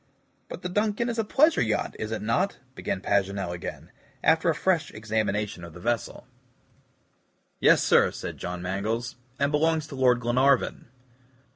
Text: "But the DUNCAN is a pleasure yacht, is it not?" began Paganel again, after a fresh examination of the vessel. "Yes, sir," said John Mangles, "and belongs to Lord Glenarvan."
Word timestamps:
"But 0.49 0.63
the 0.63 0.69
DUNCAN 0.69 1.09
is 1.09 1.19
a 1.19 1.23
pleasure 1.23 1.61
yacht, 1.61 1.95
is 1.99 2.11
it 2.11 2.23
not?" 2.23 2.57
began 2.73 3.01
Paganel 3.01 3.51
again, 3.51 3.91
after 4.23 4.49
a 4.49 4.55
fresh 4.55 4.89
examination 4.89 5.63
of 5.63 5.73
the 5.75 5.79
vessel. 5.79 6.25
"Yes, 7.59 7.83
sir," 7.83 8.09
said 8.09 8.39
John 8.39 8.63
Mangles, 8.63 9.17
"and 9.37 9.51
belongs 9.51 9.85
to 9.89 9.95
Lord 9.95 10.19
Glenarvan." 10.19 10.87